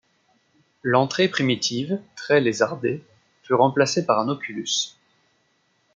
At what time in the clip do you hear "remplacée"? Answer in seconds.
3.53-4.03